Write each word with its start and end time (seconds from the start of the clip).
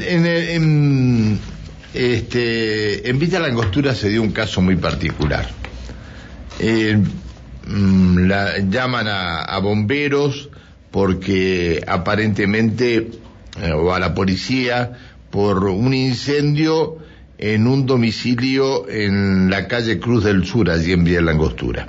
En, 0.00 0.26
en, 0.26 1.38
este, 1.92 3.08
en 3.08 3.18
Villa 3.18 3.40
Langostura 3.40 3.94
se 3.94 4.08
dio 4.08 4.22
un 4.22 4.32
caso 4.32 4.62
muy 4.62 4.76
particular. 4.76 5.48
Eh, 6.58 6.96
mm, 7.66 8.18
la, 8.26 8.58
llaman 8.58 9.06
a, 9.08 9.58
bomberos 9.58 10.48
porque 10.90 11.82
aparentemente, 11.86 13.10
eh, 13.60 13.72
o 13.72 13.92
a 13.92 13.98
la 13.98 14.14
policía, 14.14 14.92
por 15.30 15.64
un 15.64 15.92
incendio 15.94 16.98
en 17.38 17.66
un 17.66 17.86
domicilio 17.86 18.88
en 18.88 19.50
la 19.50 19.66
calle 19.66 19.98
Cruz 19.98 20.24
del 20.24 20.46
Sur, 20.46 20.70
allí 20.70 20.92
en 20.92 21.04
Villa 21.04 21.22
Langostura. 21.22 21.88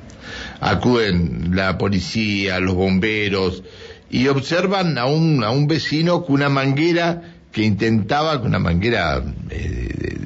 Acuden 0.60 1.52
la 1.54 1.78
policía, 1.78 2.60
los 2.60 2.74
bomberos, 2.74 3.64
y 4.10 4.28
observan 4.28 4.98
a 4.98 5.06
un, 5.06 5.44
a 5.44 5.52
un 5.52 5.68
vecino 5.68 6.24
con 6.24 6.36
una 6.36 6.50
manguera 6.50 7.34
que 7.54 7.62
intentaba, 7.64 8.40
con 8.40 8.50
una 8.50 8.60
manguera, 8.60 9.24
eh, 9.52 10.18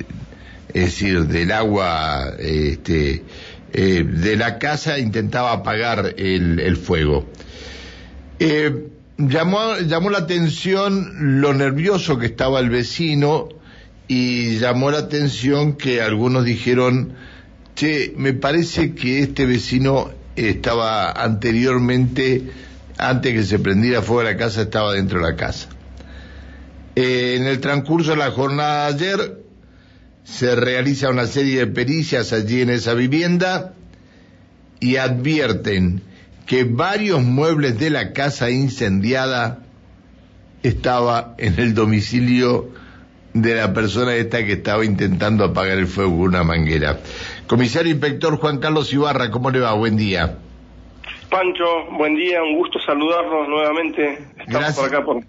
es 0.73 0.85
decir, 0.85 1.27
del 1.27 1.51
agua 1.51 2.33
este, 2.39 3.23
eh, 3.73 4.03
de 4.03 4.35
la 4.37 4.57
casa, 4.57 4.97
intentaba 4.97 5.51
apagar 5.51 6.15
el, 6.17 6.59
el 6.59 6.77
fuego. 6.77 7.27
Eh, 8.39 8.87
llamó, 9.17 9.77
llamó 9.85 10.09
la 10.09 10.19
atención 10.19 11.41
lo 11.41 11.53
nervioso 11.53 12.17
que 12.17 12.27
estaba 12.27 12.61
el 12.61 12.69
vecino 12.69 13.49
y 14.07 14.57
llamó 14.59 14.89
la 14.89 14.99
atención 14.99 15.73
que 15.73 16.01
algunos 16.01 16.45
dijeron, 16.45 17.11
che, 17.75 18.13
me 18.15 18.31
parece 18.31 18.95
que 18.95 19.19
este 19.19 19.45
vecino 19.45 20.11
estaba 20.37 21.11
anteriormente 21.11 22.43
antes 22.97 23.33
que 23.33 23.43
se 23.43 23.59
prendiera 23.59 24.01
fuego 24.01 24.23
la 24.23 24.37
casa, 24.37 24.61
estaba 24.61 24.93
dentro 24.93 25.19
de 25.19 25.31
la 25.31 25.35
casa. 25.35 25.67
Eh, 26.99 27.35
en 27.35 27.45
el 27.45 27.59
transcurso 27.59 28.09
de 28.09 28.17
la 28.17 28.31
jornada 28.31 28.91
de 28.91 28.95
ayer 28.95 29.37
se 30.23 30.55
realiza 30.55 31.11
una 31.11 31.27
serie 31.27 31.59
de 31.59 31.67
pericias 31.67 32.33
allí 32.33 32.61
en 32.61 32.71
esa 32.71 32.95
vivienda 32.95 33.75
y 34.79 34.95
advierten 34.95 36.01
que 36.47 36.63
varios 36.63 37.21
muebles 37.21 37.77
de 37.77 37.91
la 37.91 38.13
casa 38.13 38.49
incendiada 38.49 39.59
estaba 40.63 41.35
en 41.37 41.59
el 41.59 41.75
domicilio 41.75 42.71
de 43.31 43.53
la 43.53 43.73
persona 43.73 44.15
esta 44.15 44.43
que 44.43 44.53
estaba 44.53 44.83
intentando 44.83 45.43
apagar 45.43 45.77
el 45.77 45.85
fuego 45.85 46.17
con 46.17 46.29
una 46.29 46.43
manguera. 46.43 46.97
Comisario 47.45 47.91
Inspector 47.91 48.37
Juan 48.37 48.57
Carlos 48.57 48.91
Ibarra, 48.91 49.29
¿cómo 49.29 49.51
le 49.51 49.59
va? 49.59 49.73
Buen 49.73 49.97
día. 49.97 50.39
Pancho, 51.29 51.91
buen 51.91 52.15
día, 52.15 52.41
un 52.41 52.57
gusto 52.57 52.79
saludarnos 52.79 53.47
nuevamente. 53.47 54.17
Estamos 54.39 54.73
por 54.73 54.85
acá, 54.85 55.05
por, 55.05 55.23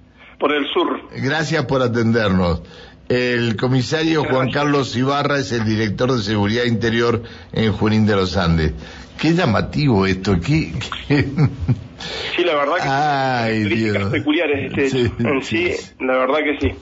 el 0.52 0.66
sur. 0.72 1.00
Gracias 1.16 1.64
por 1.66 1.82
atendernos. 1.82 2.62
El 3.08 3.56
comisario 3.56 4.24
Juan 4.24 4.50
Carlos 4.50 4.94
Ibarra 4.94 5.38
es 5.38 5.50
el 5.52 5.64
director 5.64 6.12
de 6.12 6.22
Seguridad 6.22 6.64
Interior 6.64 7.22
en 7.52 7.72
Junín 7.72 8.06
de 8.06 8.16
los 8.16 8.36
Andes. 8.36 8.72
Qué 9.18 9.34
llamativo 9.34 10.06
esto, 10.06 10.38
qué... 10.40 10.72
Sí, 12.36 12.44
la 12.44 12.54
verdad 12.54 12.76
que 12.76 12.88
Ay, 12.88 13.64
Dios. 13.64 14.12
peculiares 14.12 14.72
este 14.76 15.12
en 15.18 15.42
sí, 15.42 15.72
la 15.98 16.16
verdad 16.18 16.38
que 16.44 16.68
sí. 16.68 16.74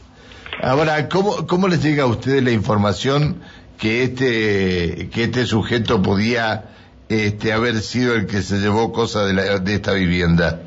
Ahora, 0.62 1.08
¿cómo, 1.08 1.46
¿cómo 1.46 1.68
les 1.68 1.82
llega 1.82 2.02
a 2.02 2.06
ustedes 2.06 2.42
la 2.42 2.50
información 2.50 3.40
que 3.78 4.02
este, 4.02 5.08
que 5.10 5.24
este 5.24 5.46
sujeto 5.46 6.02
podía 6.02 6.64
este, 7.08 7.54
haber 7.54 7.80
sido 7.80 8.14
el 8.14 8.26
que 8.26 8.42
se 8.42 8.58
llevó 8.58 8.92
cosas 8.92 9.34
de, 9.34 9.60
de 9.60 9.74
esta 9.74 9.94
vivienda? 9.94 10.60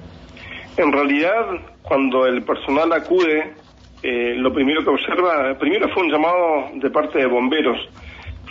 En 0.79 0.93
realidad, 0.93 1.45
cuando 1.81 2.25
el 2.25 2.41
personal 2.43 2.93
acude, 2.93 3.53
eh, 4.01 4.33
lo 4.37 4.53
primero 4.53 4.81
que 4.81 4.89
observa, 4.89 5.53
primero 5.59 5.89
fue 5.89 6.03
un 6.03 6.09
llamado 6.09 6.69
de 6.75 6.89
parte 6.89 7.19
de 7.19 7.25
bomberos, 7.25 7.77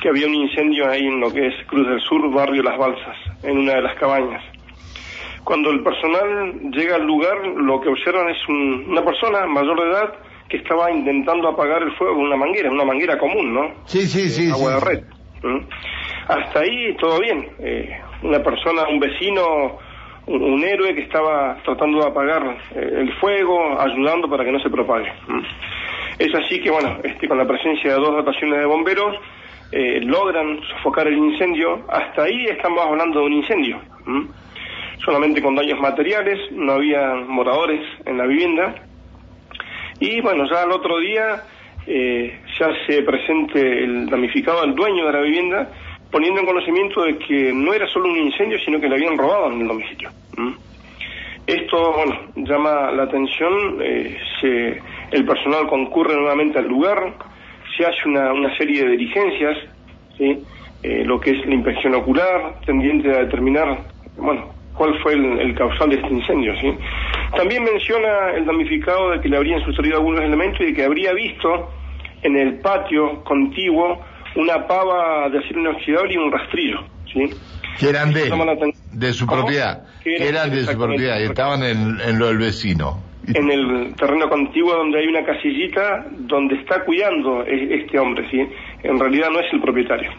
que 0.03 0.11
había 0.11 0.27
un 0.27 0.35
incendio 0.35 0.91
ahí 0.91 1.07
en 1.07 1.20
lo 1.20 1.33
que 1.33 1.47
es 1.47 1.55
Cruz 1.67 1.89
del 1.89 1.98
Sur, 2.01 2.31
barrio 2.31 2.62
Las 2.62 2.77
Balsas, 2.77 3.17
en 3.43 3.57
una 3.57 3.77
de 3.77 3.81
las 3.81 3.98
cabañas. 3.98 4.45
Cuando 5.42 5.70
el 5.70 5.83
personal 5.83 6.70
llega 6.70 6.97
al 6.97 7.07
lugar, 7.07 7.47
lo 7.57 7.80
que 7.80 7.89
observan 7.89 8.29
es 8.29 8.47
una 8.47 9.02
persona 9.02 9.47
mayor 9.47 9.81
de 9.81 9.91
edad 9.91 10.13
que 10.51 10.58
estaba 10.58 10.92
intentando 10.92 11.48
apagar 11.48 11.83
el 11.83 11.92
fuego 11.92 12.17
con 12.17 12.25
una 12.25 12.36
manguera, 12.36 12.70
una 12.70 12.85
manguera 12.85 13.17
común, 13.17 13.55
¿no? 13.55 13.70
Sí, 13.86 14.02
sí, 14.02 14.29
sí. 14.29 14.51
Agua 14.51 14.75
de 14.75 14.81
red. 14.81 15.05
Hasta 16.29 16.61
ahí 16.61 16.95
todo 16.98 17.20
bien. 17.20 17.48
Eh, 17.58 17.89
una 18.23 18.42
persona, 18.42 18.86
un 18.86 19.01
vecino, 19.01 19.79
un, 20.28 20.62
héroe 20.62 20.94
que 20.94 21.02
estaba 21.02 21.56
tratando 21.64 22.00
de 22.00 22.06
apagar 22.06 22.58
eh, 22.74 22.90
el 23.00 23.12
fuego, 23.14 23.80
ayudando 23.80 24.28
para 24.28 24.44
que 24.44 24.52
no 24.52 24.61
se 24.61 24.70
propague. 24.70 25.11
Es 26.18 26.34
así 26.34 26.61
que, 26.61 26.70
bueno, 26.70 26.98
este, 27.02 27.28
con 27.28 27.39
la 27.39 27.46
presencia 27.46 27.94
de 27.94 27.96
dos 27.96 28.11
dotaciones 28.11 28.61
de 28.61 28.66
bomberos, 28.66 29.16
eh, 29.72 30.00
logran 30.02 30.61
sofocar 30.62 31.06
el 31.08 31.16
incendio. 31.16 31.84
Hasta 31.89 32.24
ahí 32.24 32.46
estamos 32.46 32.84
hablando 32.84 33.20
de 33.20 33.27
un 33.27 33.33
incendio. 33.34 33.80
Solamente 35.05 35.40
con 35.40 35.55
daños 35.55 35.80
materiales, 35.80 36.39
no 36.52 36.72
había 36.72 37.14
moradores 37.14 37.80
en 38.05 38.18
la 38.18 38.27
vivienda. 38.27 38.74
Y 40.00 40.20
bueno, 40.20 40.48
ya 40.50 40.62
al 40.62 40.72
otro 40.72 40.98
día 40.98 41.42
ya 41.86 42.68
se 42.86 43.02
presente 43.02 43.84
el 43.84 44.10
damnificado, 44.10 44.64
el 44.64 44.74
dueño 44.74 45.06
de 45.06 45.12
la 45.12 45.20
vivienda, 45.20 45.70
poniendo 46.11 46.41
en 46.41 46.46
conocimiento 46.46 47.02
de 47.02 47.19
que 47.19 47.52
no 47.52 47.73
era 47.73 47.86
solo 47.89 48.11
un 48.11 48.19
incendio, 48.19 48.58
sino 48.64 48.80
que 48.80 48.89
le 48.89 48.95
habían 48.95 49.19
robado 49.19 49.52
en 49.52 49.61
el 49.63 49.69
domicilio. 49.69 50.11
Esto, 51.46 51.92
bueno, 51.92 52.14
llama 52.36 52.91
la 52.92 53.05
atención, 53.05 53.79
eh, 53.80 54.19
se, 54.41 54.83
el 55.11 55.24
personal 55.24 55.67
concurre 55.67 56.14
nuevamente 56.14 56.58
al 56.58 56.69
lugar, 56.69 57.14
se 57.77 57.86
hace 57.86 58.07
una, 58.07 58.55
serie 58.57 58.85
de 58.85 58.91
diligencias, 58.91 59.57
¿sí? 60.17 60.45
Eh, 60.83 61.05
lo 61.05 61.19
que 61.19 61.30
es 61.30 61.46
la 61.46 61.55
inspección 61.55 61.95
ocular, 61.95 62.61
tendiente 62.67 63.11
a 63.11 63.20
determinar, 63.20 63.79
bueno, 64.17 64.52
cuál 64.75 64.98
fue 65.02 65.14
el, 65.14 65.55
causal 65.55 65.90
de 65.90 65.96
este 65.96 66.08
incendio, 66.08 66.55
¿sí? 66.61 66.73
También 67.36 67.64
menciona 67.64 68.30
el 68.35 68.45
damnificado 68.45 69.11
de 69.11 69.20
que 69.20 69.29
le 69.29 69.36
habrían 69.36 69.64
sucedido 69.64 69.96
algunos 69.96 70.20
elementos 70.20 70.61
y 70.61 70.67
de 70.67 70.75
que 70.75 70.85
habría 70.85 71.13
visto 71.13 71.70
en 72.23 72.36
el 72.36 72.61
patio 72.61 73.25
contiguo 73.25 74.01
una 74.36 74.66
pava 74.66 75.28
de 75.28 75.39
acero 75.39 75.61
inoxidable 75.61 76.14
y 76.14 76.16
un 76.16 76.33
rastrillo, 76.33 76.78
¿sí? 77.12 77.30
Que 77.78 77.90
eran 77.90 78.12
de, 78.12 78.30
de 78.92 79.12
su 79.12 79.27
propiedad, 79.27 79.84
que 80.02 80.16
eran, 80.16 80.50
de 80.50 80.64
su 80.64 80.77
propiedad 80.77 81.20
y 81.20 81.24
estaban 81.24 81.62
en, 81.62 82.00
en, 82.00 82.18
lo 82.18 82.27
del 82.27 82.39
vecino. 82.39 83.02
En 83.27 83.50
el 83.50 83.94
terreno 83.94 84.28
contiguo 84.28 84.74
donde 84.74 85.00
hay 85.00 85.06
una 85.06 85.24
casillita 85.24 86.06
donde 86.11 86.56
está 86.56 86.83
cuidando 86.84 87.44
este 87.44 87.98
hombre, 87.98 88.28
¿sí? 88.30 88.40
En 88.83 88.98
realidad 88.98 89.28
no 89.30 89.40
es 89.40 89.52
el 89.52 89.61
propietario. 89.61 90.11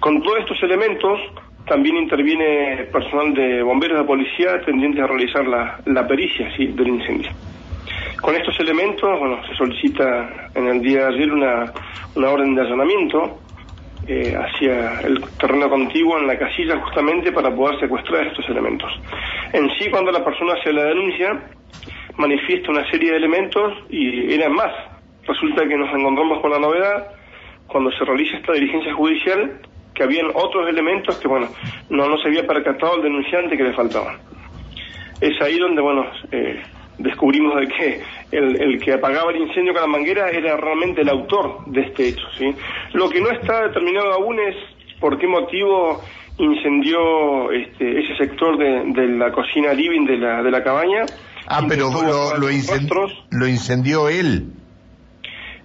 Con 0.00 0.22
todos 0.22 0.40
estos 0.40 0.62
elementos, 0.62 1.18
también 1.66 1.96
interviene 1.96 2.84
personal 2.92 3.32
de 3.32 3.62
bomberos 3.62 3.98
de 3.98 4.04
policía 4.04 4.60
tendientes 4.64 5.02
a 5.02 5.06
realizar 5.06 5.46
la, 5.46 5.80
la 5.86 6.06
pericia 6.06 6.54
¿sí? 6.56 6.66
del 6.66 6.88
incendio. 6.88 7.30
Con 8.20 8.34
estos 8.34 8.58
elementos, 8.60 9.18
bueno, 9.18 9.40
se 9.46 9.54
solicita 9.54 10.50
en 10.54 10.66
el 10.68 10.80
día 10.80 11.06
de 11.06 11.14
ayer 11.14 11.32
una, 11.32 11.72
una 12.14 12.30
orden 12.30 12.54
de 12.54 12.62
allanamiento 12.62 13.38
eh, 14.06 14.34
hacia 14.36 15.00
el 15.00 15.22
terreno 15.38 15.68
contiguo 15.68 16.18
en 16.18 16.26
la 16.26 16.38
casilla 16.38 16.78
justamente 16.80 17.32
para 17.32 17.54
poder 17.54 17.80
secuestrar 17.80 18.26
estos 18.26 18.48
elementos. 18.48 18.90
En 19.52 19.70
sí, 19.78 19.90
cuando 19.90 20.12
la 20.12 20.24
persona 20.24 20.54
hace 20.54 20.72
la 20.72 20.84
denuncia, 20.84 21.40
manifiesta 22.16 22.70
una 22.70 22.88
serie 22.90 23.12
de 23.12 23.16
elementos 23.16 23.72
y 23.90 24.32
eran 24.32 24.52
más. 24.52 24.72
Resulta 25.26 25.66
que 25.66 25.76
nos 25.76 25.88
encontramos 25.94 26.40
con 26.40 26.50
la 26.50 26.58
novedad, 26.58 27.12
cuando 27.66 27.90
se 27.92 28.04
realiza 28.04 28.36
esta 28.36 28.52
diligencia 28.52 28.92
judicial, 28.92 29.60
que 29.94 30.02
habían 30.02 30.26
otros 30.34 30.68
elementos 30.68 31.16
que, 31.18 31.28
bueno, 31.28 31.48
no, 31.88 32.08
no 32.08 32.18
se 32.18 32.28
había 32.28 32.46
percatado 32.46 32.96
el 32.96 33.02
denunciante 33.02 33.56
que 33.56 33.62
le 33.62 33.72
faltaban. 33.72 34.18
Es 35.20 35.40
ahí 35.40 35.58
donde, 35.58 35.80
bueno, 35.80 36.04
eh, 36.30 36.62
descubrimos 36.98 37.60
de 37.60 37.68
que 37.68 38.02
el, 38.32 38.60
el, 38.60 38.80
que 38.80 38.92
apagaba 38.92 39.32
el 39.32 39.42
incendio 39.42 39.72
con 39.72 39.82
la 39.82 39.88
manguera 39.88 40.30
era 40.30 40.56
realmente 40.56 41.02
el 41.02 41.08
autor 41.08 41.64
de 41.66 41.82
este 41.82 42.08
hecho. 42.08 42.26
¿sí? 42.38 42.54
Lo 42.92 43.08
que 43.08 43.20
no 43.20 43.30
está 43.30 43.66
determinado 43.68 44.12
aún 44.12 44.38
es 44.40 44.56
por 45.00 45.18
qué 45.18 45.26
motivo 45.26 46.00
incendió 46.38 47.50
este, 47.52 48.00
ese 48.00 48.16
sector 48.16 48.58
de, 48.58 48.92
de, 48.92 49.08
la 49.16 49.30
cocina 49.30 49.72
living 49.72 50.06
de 50.06 50.18
la, 50.18 50.42
de 50.42 50.50
la 50.50 50.62
cabaña. 50.62 51.04
Ah, 51.46 51.64
pero 51.68 51.90
lo, 51.90 52.38
lo, 52.38 52.50
lo, 53.30 53.46
incendió 53.46 54.08
él. 54.08 54.52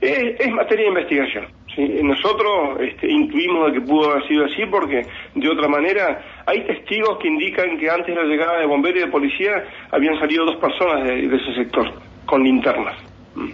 Es, 0.01 0.39
es 0.39 0.51
materia 0.51 0.83
de 0.83 0.89
investigación. 0.89 1.58
Nosotros 1.87 2.77
este, 2.81 3.09
intuimos 3.09 3.67
de 3.67 3.79
que 3.79 3.85
pudo 3.85 4.11
haber 4.11 4.27
sido 4.27 4.45
así 4.45 4.65
porque 4.69 5.01
de 5.35 5.49
otra 5.49 5.69
manera 5.69 6.21
hay 6.45 6.65
testigos 6.65 7.17
que 7.19 7.29
indican 7.29 7.77
que 7.77 7.89
antes 7.89 8.13
de 8.13 8.21
la 8.21 8.27
llegada 8.27 8.59
de 8.59 8.65
bomberos 8.65 9.01
y 9.01 9.05
de 9.05 9.11
policía 9.11 9.63
habían 9.91 10.19
salido 10.19 10.45
dos 10.45 10.57
personas 10.57 11.05
de, 11.05 11.25
ese 11.25 11.55
sector 11.55 11.89
con 12.25 12.43
linternas. 12.43 12.97
Mm. 13.35 13.51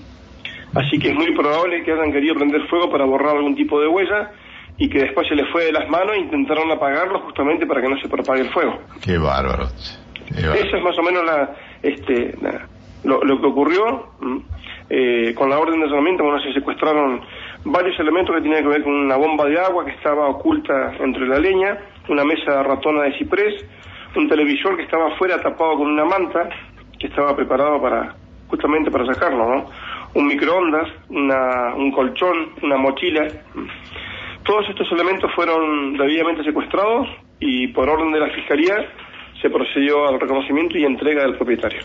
Así 0.75 0.97
que 0.97 1.09
es 1.09 1.15
muy 1.15 1.35
probable 1.35 1.83
que 1.83 1.91
hayan 1.91 2.11
querido 2.11 2.33
prender 2.33 2.67
fuego 2.67 2.89
para 2.89 3.05
borrar 3.05 3.35
algún 3.35 3.55
tipo 3.55 3.79
de 3.79 3.87
huella 3.87 4.31
y 4.77 4.89
que 4.89 4.99
después 4.99 5.27
se 5.27 5.35
les 5.35 5.47
fue 5.51 5.65
de 5.65 5.71
las 5.71 5.87
manos 5.87 6.15
e 6.15 6.19
intentaron 6.19 6.71
apagarlo 6.71 7.19
justamente 7.21 7.67
para 7.67 7.81
que 7.81 7.89
no 7.89 7.97
se 7.99 8.09
propague 8.09 8.41
el 8.41 8.49
fuego. 8.49 8.79
Qué 9.03 9.17
bárbaro. 9.19 9.65
Eso 10.35 10.77
es 10.77 10.83
más 10.83 10.97
o 10.97 11.03
menos 11.03 11.23
la, 11.23 11.55
este, 11.83 12.35
lo, 13.03 13.19
que 13.19 13.47
ocurrió. 13.47 14.09
Mm. 14.19 14.37
Eh, 14.87 15.33
con 15.33 15.49
la 15.49 15.57
orden 15.57 15.79
de 15.79 15.87
allanamiento, 15.87 16.23
bueno, 16.23 16.39
se 16.41 16.53
secuestraron 16.53 17.21
varios 17.65 17.99
elementos 17.99 18.35
que 18.35 18.41
tenían 18.41 18.63
que 18.63 18.69
ver 18.69 18.83
con 18.83 18.93
una 18.93 19.17
bomba 19.17 19.45
de 19.45 19.59
agua 19.59 19.85
que 19.85 19.91
estaba 19.91 20.29
oculta 20.29 20.93
entre 20.99 21.27
la 21.27 21.39
leña, 21.39 21.77
una 22.07 22.23
mesa 22.23 22.63
ratona 22.63 23.03
de 23.03 23.17
ciprés, 23.17 23.65
un 24.15 24.29
televisor 24.29 24.77
que 24.77 24.83
estaba 24.83 25.07
afuera 25.07 25.41
tapado 25.41 25.77
con 25.77 25.87
una 25.87 26.05
manta, 26.05 26.47
que 26.99 27.07
estaba 27.07 27.35
preparado 27.35 27.81
para 27.81 28.15
justamente 28.47 28.91
para 28.91 29.05
sacarlo, 29.05 29.55
¿no? 29.55 29.69
Un 30.13 30.27
microondas, 30.27 30.87
una, 31.09 31.73
un 31.75 31.91
colchón, 31.91 32.51
una 32.61 32.77
mochila. 32.77 33.27
Todos 34.43 34.69
estos 34.69 34.89
elementos 34.91 35.31
fueron 35.33 35.97
debidamente 35.97 36.43
secuestrados 36.43 37.09
y 37.39 37.67
por 37.69 37.89
orden 37.89 38.11
de 38.13 38.19
la 38.19 38.29
Fiscalía 38.29 38.75
se 39.41 39.49
procedió 39.49 40.07
al 40.07 40.19
reconocimiento 40.19 40.77
y 40.77 40.85
entrega 40.85 41.23
del 41.23 41.35
propietario. 41.35 41.81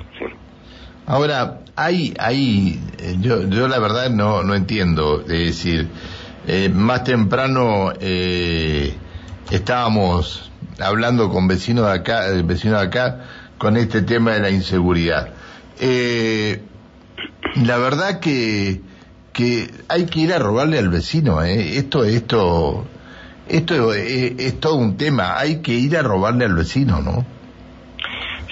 Ahora, 1.07 1.61
hay, 1.77 2.15
hay, 2.19 2.81
eh, 2.99 3.17
yo, 3.21 3.49
yo 3.49 3.67
la 3.69 3.79
verdad 3.79 4.11
no, 4.11 4.43
no 4.43 4.55
entiendo, 4.55 5.23
es 5.23 5.29
decir, 5.29 5.89
eh, 6.47 6.69
más 6.69 7.05
temprano 7.05 7.93
eh, 8.01 8.95
estábamos 9.51 10.51
hablando 10.79 11.31
con 11.31 11.49
vecinos 11.49 11.87
de 11.87 11.93
acá, 11.93 12.25
vecinos 12.45 12.81
de 12.81 12.87
acá, 12.87 13.25
con 13.59 13.77
este 13.77 14.03
tema 14.03 14.33
de 14.33 14.41
la 14.41 14.51
inseguridad. 14.51 15.31
la 17.57 17.79
verdad 17.79 18.21
que, 18.21 18.81
que 19.33 19.71
hay 19.89 20.07
que 20.07 20.21
ir 20.21 20.33
a 20.33 20.39
robarle 20.39 20.79
al 20.79 20.91
vecino, 20.91 21.43
esto, 21.43 22.05
esto, 22.05 22.87
esto 23.49 23.95
es, 23.95 24.33
es 24.39 24.61
todo 24.61 24.77
un 24.77 24.97
tema, 24.97 25.39
hay 25.39 25.63
que 25.63 25.73
ir 25.73 25.97
a 25.97 26.03
robarle 26.03 26.45
al 26.45 26.55
vecino, 26.55 27.01
¿no? 27.01 27.25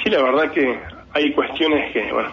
Sí, 0.03 0.11
la 0.11 0.23
verdad 0.23 0.53
que 0.53 0.98
hay 1.19 1.33
cuestiones 1.33 1.93
que, 1.93 2.13
bueno, 2.13 2.31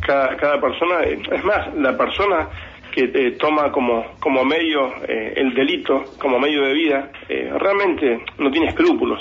cada, 0.00 0.36
cada 0.36 0.60
persona, 0.60 1.00
es 1.02 1.44
más, 1.44 1.74
la 1.74 1.96
persona 1.96 2.48
que 2.92 3.10
eh, 3.12 3.32
toma 3.32 3.70
como, 3.72 4.04
como 4.20 4.44
medio 4.44 4.92
eh, 5.08 5.34
el 5.36 5.54
delito, 5.54 6.04
como 6.20 6.38
medio 6.38 6.62
de 6.62 6.72
vida, 6.72 7.10
eh, 7.28 7.50
realmente 7.58 8.20
no 8.38 8.50
tiene 8.50 8.68
escrúpulos. 8.68 9.20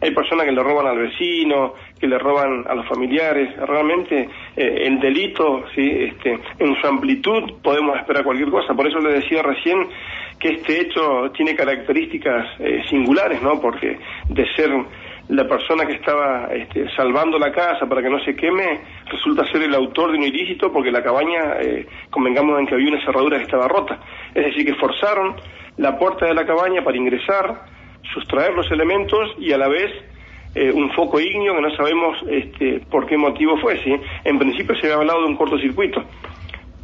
Hay 0.00 0.12
personas 0.12 0.46
que 0.46 0.52
le 0.52 0.62
roban 0.62 0.86
al 0.86 0.98
vecino, 0.98 1.74
que 1.98 2.06
le 2.06 2.18
roban 2.18 2.64
a 2.68 2.74
los 2.74 2.86
familiares. 2.86 3.56
Realmente 3.56 4.28
el 4.54 5.00
delito, 5.00 5.64
¿sí? 5.74 5.90
este, 5.90 6.38
en 6.60 6.80
su 6.80 6.86
amplitud 6.86 7.54
podemos 7.64 7.98
esperar 7.98 8.22
cualquier 8.22 8.48
cosa. 8.48 8.74
Por 8.74 8.86
eso 8.86 9.00
le 9.00 9.14
decía 9.14 9.42
recién 9.42 9.88
que 10.38 10.50
este 10.50 10.82
hecho 10.82 11.32
tiene 11.34 11.56
características 11.56 12.46
singulares, 12.88 13.42
¿no? 13.42 13.60
Porque 13.60 13.98
de 14.28 14.46
ser 14.54 14.70
la 15.28 15.46
persona 15.46 15.84
que 15.84 15.94
estaba 15.94 16.48
este, 16.52 16.88
salvando 16.96 17.38
la 17.38 17.52
casa 17.52 17.86
para 17.86 18.02
que 18.02 18.08
no 18.08 18.18
se 18.20 18.34
queme 18.34 18.80
resulta 19.10 19.46
ser 19.52 19.62
el 19.62 19.74
autor 19.74 20.12
de 20.12 20.18
un 20.18 20.24
ilícito 20.24 20.72
porque 20.72 20.90
la 20.90 21.02
cabaña, 21.02 21.60
eh, 21.60 21.86
convengamos 22.10 22.58
en 22.58 22.66
que 22.66 22.74
había 22.74 22.88
una 22.88 23.04
cerradura 23.04 23.36
que 23.36 23.44
estaba 23.44 23.68
rota. 23.68 23.98
Es 24.34 24.46
decir, 24.46 24.64
que 24.64 24.74
forzaron 24.74 25.36
la 25.76 25.98
puerta 25.98 26.26
de 26.26 26.34
la 26.34 26.46
cabaña 26.46 26.82
para 26.82 26.96
ingresar, 26.96 27.62
sustraer 28.14 28.54
los 28.54 28.70
elementos 28.70 29.34
y 29.38 29.52
a 29.52 29.58
la 29.58 29.68
vez 29.68 29.92
eh, 30.54 30.72
un 30.72 30.90
foco 30.92 31.20
ignio 31.20 31.54
que 31.54 31.60
no 31.60 31.70
sabemos 31.76 32.16
este, 32.30 32.80
por 32.90 33.06
qué 33.06 33.18
motivo 33.18 33.58
fue. 33.58 33.76
¿sí? 33.84 33.94
En 34.24 34.38
principio 34.38 34.74
se 34.76 34.86
había 34.86 34.96
hablado 34.96 35.20
de 35.20 35.26
un 35.26 35.36
cortocircuito, 35.36 36.02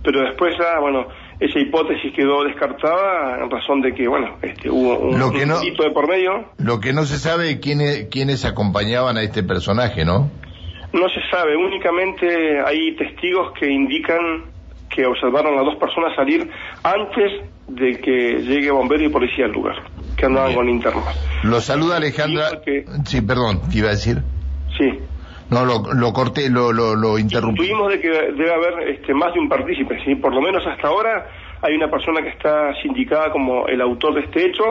pero 0.02 0.20
después, 0.20 0.54
ah, 0.60 0.80
bueno, 0.80 1.06
esa 1.40 1.58
hipótesis 1.58 2.12
quedó 2.12 2.44
descartada 2.44 3.42
en 3.42 3.50
razón 3.50 3.80
de 3.80 3.94
que, 3.94 4.06
bueno, 4.06 4.36
este, 4.64 4.70
hubo 4.70 4.98
un, 4.98 5.18
lo 5.18 5.30
de 5.30 5.90
por 5.92 6.08
medio. 6.08 6.46
Lo 6.58 6.80
que 6.80 6.92
no 6.92 7.04
se 7.04 7.18
sabe 7.18 7.60
quiénes, 7.60 8.08
quiénes 8.10 8.44
acompañaban 8.44 9.16
a 9.16 9.22
este 9.22 9.42
personaje, 9.42 10.04
¿no? 10.04 10.30
No 10.92 11.08
se 11.08 11.20
sabe, 11.30 11.56
únicamente 11.56 12.60
hay 12.64 12.94
testigos 12.96 13.52
que 13.58 13.68
indican 13.70 14.44
que 14.94 15.04
observaron 15.06 15.58
a 15.58 15.62
dos 15.62 15.76
personas 15.76 16.14
salir 16.14 16.48
antes 16.84 17.32
de 17.66 17.98
que 17.98 18.38
llegue 18.42 18.70
bombero 18.70 19.02
y 19.02 19.08
policía 19.08 19.46
al 19.46 19.52
lugar, 19.52 19.76
que 20.16 20.26
andaban 20.26 20.54
con 20.54 20.66
linternas. 20.66 21.42
Lo 21.42 21.60
saluda 21.60 21.96
Alejandra. 21.96 22.60
Sí, 23.06 23.22
perdón, 23.22 23.62
¿te 23.70 23.78
iba 23.78 23.88
a 23.88 23.92
decir? 23.92 24.22
Sí. 24.78 24.98
No, 25.50 25.64
lo, 25.64 25.92
lo 25.92 26.12
corté, 26.12 26.48
lo, 26.48 26.72
lo, 26.72 26.94
lo 26.94 27.18
interrumpí. 27.18 27.66
Tuvimos 27.66 27.90
de 27.90 28.00
que 28.00 28.08
debe 28.08 28.54
haber 28.54 28.88
este, 28.88 29.12
más 29.14 29.34
de 29.34 29.40
un 29.40 29.48
partícipe, 29.48 29.98
¿sí? 30.04 30.14
Por 30.14 30.32
lo 30.32 30.40
menos 30.40 30.64
hasta 30.66 30.88
ahora 30.88 31.26
hay 31.64 31.74
una 31.76 31.90
persona 31.90 32.20
que 32.20 32.28
está 32.28 32.74
sindicada 32.82 33.32
como 33.32 33.66
el 33.66 33.80
autor 33.80 34.14
de 34.14 34.20
este 34.20 34.46
hecho, 34.46 34.62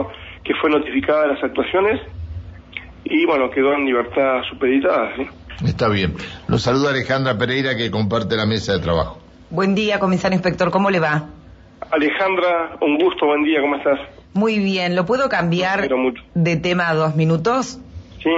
que 0.44 0.54
fue 0.60 0.70
notificada 0.70 1.22
de 1.22 1.28
las 1.34 1.42
actuaciones 1.42 2.00
y, 3.02 3.26
bueno, 3.26 3.50
quedó 3.50 3.74
en 3.74 3.84
libertad 3.84 4.42
supeditada, 4.48 5.10
¿sí? 5.16 5.26
Está 5.66 5.88
bien. 5.88 6.14
Lo 6.46 6.56
saluda 6.56 6.90
Alejandra 6.90 7.36
Pereira, 7.36 7.76
que 7.76 7.90
comparte 7.90 8.36
la 8.36 8.46
mesa 8.46 8.74
de 8.74 8.78
trabajo. 8.78 9.18
Buen 9.50 9.74
día, 9.74 9.98
comisario 9.98 10.36
inspector, 10.36 10.70
¿cómo 10.70 10.88
le 10.88 11.00
va? 11.00 11.26
Alejandra, 11.90 12.76
un 12.80 12.96
gusto, 12.96 13.26
buen 13.26 13.42
día, 13.42 13.60
¿cómo 13.60 13.74
estás? 13.74 13.98
Muy 14.32 14.60
bien, 14.60 14.94
¿lo 14.94 15.04
puedo 15.04 15.28
cambiar 15.28 15.88
de 16.34 16.56
tema 16.56 16.90
a 16.90 16.94
dos 16.94 17.16
minutos? 17.16 17.80
Sí. 18.22 18.30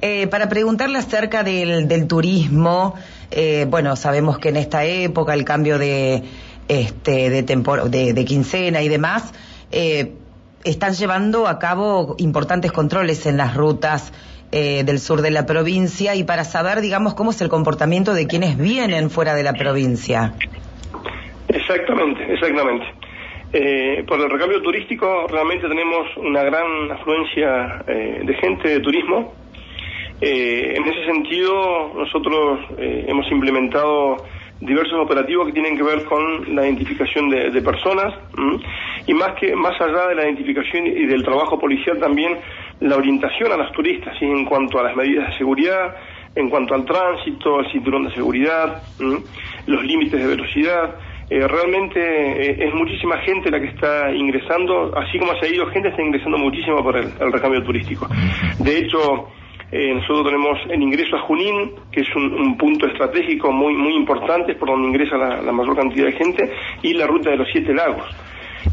Eh, 0.00 0.28
para 0.28 0.48
preguntarle 0.48 0.98
acerca 0.98 1.42
del, 1.42 1.88
del 1.88 2.06
turismo, 2.06 2.94
eh, 3.30 3.66
bueno, 3.68 3.96
sabemos 3.96 4.38
que 4.38 4.50
en 4.50 4.56
esta 4.56 4.84
época 4.84 5.34
el 5.34 5.44
cambio 5.44 5.78
de, 5.78 6.22
este, 6.72 7.28
de, 7.28 8.12
de, 8.14 8.24
quincena 8.24 8.80
y 8.80 8.88
demás, 8.88 9.34
eh, 9.72 10.12
están 10.64 10.94
llevando 10.94 11.46
a 11.46 11.58
cabo 11.58 12.14
importantes 12.18 12.72
controles 12.72 13.26
en 13.26 13.36
las 13.36 13.54
rutas 13.54 14.12
eh, 14.52 14.82
del 14.82 14.98
sur 14.98 15.20
de 15.20 15.30
la 15.30 15.44
provincia 15.44 16.14
y 16.14 16.24
para 16.24 16.44
saber, 16.44 16.80
digamos, 16.80 17.12
cómo 17.12 17.32
es 17.32 17.42
el 17.42 17.50
comportamiento 17.50 18.14
de 18.14 18.26
quienes 18.26 18.56
vienen 18.56 19.10
fuera 19.10 19.34
de 19.34 19.42
la 19.42 19.52
provincia. 19.52 20.32
Exactamente, 21.48 22.32
exactamente. 22.32 22.86
Eh, 23.52 24.04
por 24.08 24.18
el 24.18 24.30
recambio 24.30 24.62
turístico 24.62 25.26
realmente 25.28 25.68
tenemos 25.68 26.06
una 26.16 26.42
gran 26.42 26.90
afluencia 26.90 27.84
de 27.86 28.34
gente 28.40 28.68
de 28.68 28.80
turismo 28.80 29.34
en 30.22 30.84
ese 30.84 31.04
sentido, 31.04 31.92
nosotros 31.94 32.60
hemos 32.78 33.30
implementado 33.30 34.18
diversos 34.62 34.98
operativos 35.00 35.46
que 35.46 35.52
tienen 35.52 35.76
que 35.76 35.82
ver 35.82 36.04
con 36.04 36.54
la 36.54 36.64
identificación 36.64 37.28
de, 37.28 37.62
personas 37.62 38.14
y 39.06 39.14
más 39.14 39.32
que 39.38 39.54
más 39.56 39.80
allá 39.80 40.08
de 40.08 40.14
la 40.14 40.24
identificación 40.24 40.86
y 40.86 41.06
del 41.06 41.24
trabajo 41.24 41.58
policial 41.58 41.98
también 41.98 42.38
la 42.80 42.96
orientación 42.96 43.52
a 43.52 43.56
los 43.56 43.72
turistas 43.72 44.16
en 44.20 44.44
cuanto 44.44 44.78
a 44.78 44.84
las 44.84 44.96
medidas 44.96 45.30
de 45.30 45.38
seguridad, 45.38 45.96
en 46.34 46.48
cuanto 46.48 46.74
al 46.74 46.84
tránsito, 46.84 47.58
al 47.58 47.70
cinturón 47.72 48.04
de 48.04 48.14
seguridad, 48.14 48.82
los 49.66 49.84
límites 49.84 50.20
de 50.20 50.26
velocidad. 50.26 50.94
Eh, 51.30 51.46
realmente 51.48 52.64
es 52.66 52.74
muchísima 52.74 53.18
gente 53.18 53.50
la 53.50 53.58
que 53.58 53.68
está 53.68 54.12
ingresando, 54.12 54.92
así 54.96 55.18
como 55.18 55.34
se 55.38 55.46
ha 55.46 55.48
ido 55.48 55.66
gente, 55.66 55.88
está 55.88 56.02
ingresando 56.02 56.38
muchísimo 56.38 56.82
por 56.82 56.96
el 56.96 57.32
recambio 57.32 57.62
turístico. 57.62 58.06
De 58.58 58.78
hecho, 58.78 59.28
eh, 59.72 59.94
nosotros 59.94 60.26
tenemos 60.26 60.58
el 60.68 60.82
ingreso 60.82 61.16
a 61.16 61.20
Junín, 61.20 61.72
que 61.90 62.02
es 62.02 62.14
un, 62.14 62.58
punto 62.58 62.86
estratégico 62.86 63.50
muy 63.50 63.74
muy 63.74 63.94
importante, 63.94 64.54
por 64.54 64.68
donde 64.68 64.88
ingresa 64.88 65.16
la, 65.16 65.50
mayor 65.50 65.74
cantidad 65.74 66.06
de 66.06 66.12
gente, 66.12 66.52
y 66.82 66.92
la 66.92 67.06
ruta 67.06 67.30
de 67.30 67.38
los 67.38 67.48
Siete 67.50 67.72
Lagos. 67.72 68.04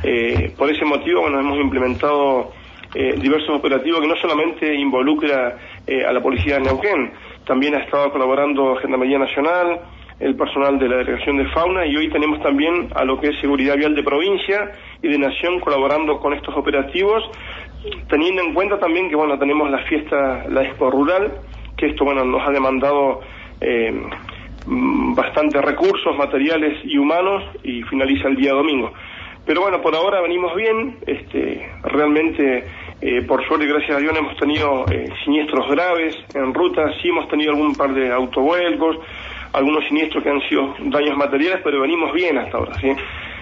Eh, 0.03 0.51
por 0.58 0.70
ese 0.70 0.84
motivo, 0.84 1.22
bueno, 1.22 1.39
hemos 1.39 1.58
implementado 1.58 2.51
eh, 2.94 3.15
diversos 3.18 3.58
operativos 3.58 4.01
que 4.01 4.08
no 4.08 4.15
solamente 4.18 4.75
involucra 4.75 5.58
a 6.06 6.12
la 6.12 6.22
policía 6.22 6.56
de 6.56 6.65
Neuquén, 6.65 7.13
también 7.48 7.75
ha 7.75 7.79
estado 7.79 8.12
colaborando 8.12 8.75
Gendarmería 8.75 9.18
Nacional, 9.18 9.79
el 10.20 10.36
personal 10.36 10.77
de 10.77 10.89
la 10.89 10.98
Delegación 10.98 11.38
de 11.38 11.48
Fauna 11.48 11.86
y 11.86 11.96
hoy 11.96 12.10
tenemos 12.10 12.41
también 12.41 12.89
a 12.94 13.06
lo 13.06 13.20
que 13.20 13.29
es 13.29 13.39
Seguridad 13.39 13.77
Vial 13.77 13.96
de 13.96 14.03
Provincia 14.03 14.72
y 15.01 15.08
de 15.08 15.18
Nación 15.18 15.62
colaborando 15.62 16.20
con 16.20 16.34
estos 16.34 16.56
operativos 16.58 17.24
teniendo 18.09 18.41
en 18.41 18.53
cuenta 18.53 18.79
también 18.79 19.09
que 19.09 19.15
bueno 19.15 19.38
tenemos 19.38 19.69
la 19.69 19.79
fiesta, 19.86 20.45
la 20.50 20.63
Expo 20.63 20.89
Rural, 20.91 21.31
que 21.77 21.88
esto 21.88 22.03
bueno 22.03 22.24
nos 22.25 22.48
ha 22.48 22.51
demandado 22.51 23.21
eh, 23.62 23.91
mm, 24.65 25.15
bastantes 25.15 25.62
recursos 25.62 26.17
materiales 26.17 26.79
y 26.83 26.98
humanos 26.98 27.43
y 27.63 27.81
finaliza 27.83 28.27
el 28.27 28.36
día 28.36 28.53
domingo. 28.53 28.91
Pero 29.45 29.62
bueno, 29.62 29.81
por 29.81 29.95
ahora 29.95 30.21
venimos 30.21 30.53
bien, 30.55 30.98
este, 31.07 31.67
realmente 31.83 32.65
eh, 33.01 33.21
por 33.24 33.43
suerte 33.48 33.65
gracias 33.65 33.98
a 33.98 34.00
Dios 34.00 34.15
hemos 34.15 34.38
tenido 34.38 34.86
eh, 34.91 35.07
siniestros 35.24 35.71
graves 35.71 36.15
en 36.36 36.53
ruta, 36.53 36.91
sí 37.01 37.07
hemos 37.07 37.27
tenido 37.29 37.51
algún 37.51 37.74
par 37.74 37.93
de 37.93 38.12
autovuelcos, 38.12 38.98
algunos 39.53 39.86
siniestros 39.88 40.24
que 40.24 40.29
han 40.29 40.41
sido 40.48 40.75
daños 40.79 41.17
materiales, 41.17 41.62
pero 41.63 41.81
venimos 41.81 42.13
bien 42.13 42.38
hasta 42.38 42.57
ahora, 42.57 42.74
¿sí? 42.75 42.91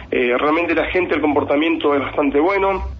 realmente 0.09 0.73
la 0.73 0.85
gente, 0.85 1.15
el 1.15 1.19
comportamiento 1.19 1.93
es 1.93 1.99
bastante 1.99 2.39
bueno, 2.39 2.96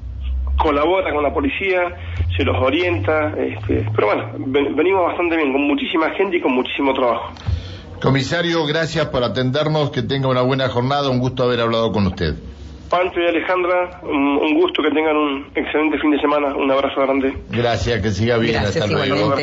colabora 0.57 1.13
con 1.13 1.23
la 1.23 1.33
policía, 1.33 1.95
se 2.35 2.43
los 2.43 2.55
orienta, 2.57 3.33
este, 3.37 3.85
pero 3.95 4.07
bueno, 4.07 4.31
venimos 4.75 5.05
bastante 5.07 5.37
bien, 5.37 5.51
con 5.51 5.61
muchísima 5.61 6.09
gente 6.11 6.37
y 6.37 6.41
con 6.41 6.53
muchísimo 6.53 6.93
trabajo. 6.93 7.31
Comisario, 8.01 8.65
gracias 8.65 9.07
por 9.07 9.23
atendernos, 9.23 9.91
que 9.91 10.03
tenga 10.03 10.27
una 10.27 10.41
buena 10.41 10.69
jornada, 10.69 11.09
un 11.09 11.19
gusto 11.19 11.43
haber 11.43 11.61
hablado 11.61 11.91
con 11.91 12.07
usted. 12.07 12.35
Pancho 12.89 13.19
y 13.19 13.27
Alejandra, 13.27 14.01
un, 14.03 14.53
gusto 14.59 14.81
que 14.81 14.89
tengan 14.89 15.15
un 15.17 15.45
excelente 15.55 15.99
fin 15.99 16.11
de 16.11 16.19
semana, 16.21 16.55
un 16.55 16.71
abrazo 16.71 17.01
grande. 17.01 17.33
Gracias, 17.49 18.01
que 18.01 18.11
siga 18.11 18.37
bien, 18.37 18.57
hasta 18.57 18.87
luego. 18.87 19.35